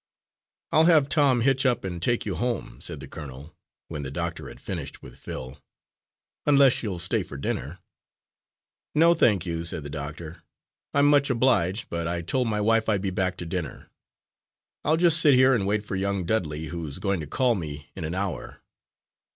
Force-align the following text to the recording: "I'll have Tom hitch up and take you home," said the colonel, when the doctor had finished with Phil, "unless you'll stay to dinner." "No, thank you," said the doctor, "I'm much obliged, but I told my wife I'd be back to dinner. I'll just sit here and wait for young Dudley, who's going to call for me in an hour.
"I'll 0.71 0.85
have 0.85 1.09
Tom 1.09 1.41
hitch 1.41 1.63
up 1.63 1.83
and 1.83 2.01
take 2.01 2.25
you 2.25 2.33
home," 2.33 2.81
said 2.81 2.99
the 2.99 3.07
colonel, 3.07 3.55
when 3.87 4.01
the 4.01 4.09
doctor 4.09 4.47
had 4.49 4.59
finished 4.59 5.03
with 5.03 5.15
Phil, 5.15 5.59
"unless 6.47 6.81
you'll 6.81 6.97
stay 6.97 7.21
to 7.21 7.37
dinner." 7.37 7.77
"No, 8.95 9.13
thank 9.13 9.45
you," 9.45 9.63
said 9.63 9.83
the 9.83 9.91
doctor, 9.91 10.41
"I'm 10.91 11.05
much 11.07 11.29
obliged, 11.29 11.91
but 11.91 12.07
I 12.07 12.23
told 12.23 12.47
my 12.47 12.61
wife 12.61 12.89
I'd 12.89 13.03
be 13.03 13.11
back 13.11 13.37
to 13.37 13.45
dinner. 13.45 13.91
I'll 14.83 14.97
just 14.97 15.19
sit 15.19 15.35
here 15.35 15.53
and 15.53 15.67
wait 15.67 15.85
for 15.85 15.95
young 15.95 16.25
Dudley, 16.25 16.69
who's 16.69 16.97
going 16.97 17.19
to 17.19 17.27
call 17.27 17.53
for 17.53 17.59
me 17.59 17.91
in 17.95 18.03
an 18.03 18.15
hour. 18.15 18.63